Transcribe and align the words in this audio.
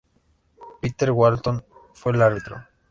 Peter 0.81 1.11
Walton 1.11 1.63
fue 1.93 2.13
el 2.13 2.23
árbitro. 2.23 2.57